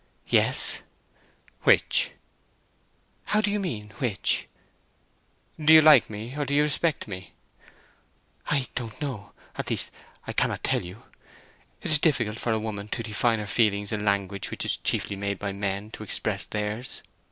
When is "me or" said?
6.09-6.43